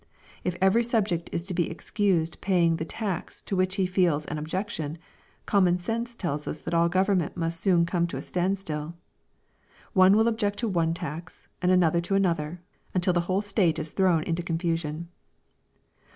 [0.43, 4.39] If every subject is to be excused paying the tax to which he feels an
[4.39, 4.97] objection,
[5.45, 8.95] conmaon sense tells us that all government must soon come to a stand stilL
[9.93, 12.63] One will object to one tax, and another to another,
[12.95, 15.07] until the whole state is thrown into confusion.